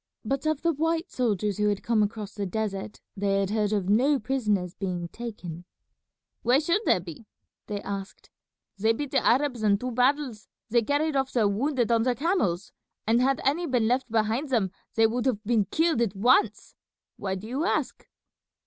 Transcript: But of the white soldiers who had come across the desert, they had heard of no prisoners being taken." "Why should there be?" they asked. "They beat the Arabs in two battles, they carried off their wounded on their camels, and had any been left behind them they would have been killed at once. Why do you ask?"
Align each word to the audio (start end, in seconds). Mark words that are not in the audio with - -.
But 0.25 0.47
of 0.47 0.63
the 0.63 0.73
white 0.73 1.11
soldiers 1.11 1.59
who 1.59 1.69
had 1.69 1.83
come 1.83 2.01
across 2.01 2.33
the 2.33 2.47
desert, 2.47 2.99
they 3.15 3.39
had 3.39 3.51
heard 3.51 3.71
of 3.71 3.87
no 3.87 4.17
prisoners 4.17 4.73
being 4.73 5.09
taken." 5.09 5.63
"Why 6.41 6.57
should 6.57 6.81
there 6.85 6.99
be?" 6.99 7.27
they 7.67 7.83
asked. 7.83 8.31
"They 8.79 8.93
beat 8.93 9.11
the 9.11 9.23
Arabs 9.23 9.61
in 9.61 9.77
two 9.77 9.91
battles, 9.91 10.47
they 10.71 10.81
carried 10.81 11.15
off 11.15 11.31
their 11.33 11.47
wounded 11.47 11.91
on 11.91 12.01
their 12.01 12.15
camels, 12.15 12.71
and 13.05 13.21
had 13.21 13.41
any 13.43 13.67
been 13.67 13.87
left 13.87 14.09
behind 14.11 14.49
them 14.49 14.71
they 14.95 15.05
would 15.05 15.27
have 15.27 15.43
been 15.43 15.65
killed 15.65 16.01
at 16.01 16.15
once. 16.15 16.73
Why 17.17 17.35
do 17.35 17.45
you 17.47 17.63
ask?" 17.65 18.07